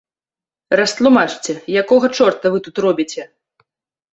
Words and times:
Растлумачце, 0.79 1.51
якога 1.81 2.07
чорта 2.21 2.45
вы 2.55 2.63
тут 2.69 2.75
робіце. 2.87 3.21